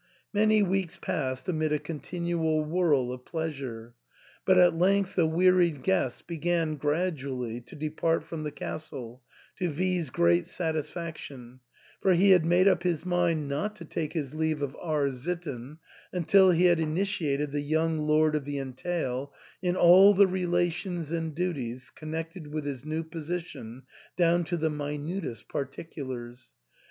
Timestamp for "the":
5.15-5.27, 8.41-8.49, 17.51-17.61, 18.43-18.57, 20.15-20.25, 24.57-24.71